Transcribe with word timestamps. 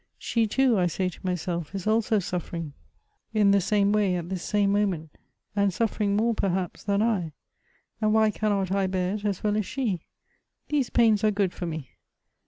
She 0.17 0.47
too, 0.47 0.79
I 0.79 0.87
say 0.87 1.09
to 1.09 1.19
myself 1.23 1.75
is 1.75 1.85
also 1.85 2.17
suffering 2.17 2.73
in 3.35 3.51
the 3.51 3.61
same 3.61 3.91
way 3.91 4.15
at 4.15 4.29
this 4.29 4.41
same 4.41 4.71
moment, 4.71 5.11
and 5.55 5.71
suffering 5.71 6.15
more 6.15 6.33
perhaps 6.33 6.83
than 6.83 7.03
I; 7.03 7.33
and 8.01 8.11
why 8.11 8.31
cannot 8.31 8.71
I 8.71 8.87
bear 8.87 9.13
it 9.13 9.25
as 9.25 9.43
well 9.43 9.55
as 9.55 9.67
she? 9.67 10.01
These 10.69 10.89
pains 10.89 11.23
are 11.23 11.29
good 11.29 11.53
for 11.53 11.67
me. 11.67 11.91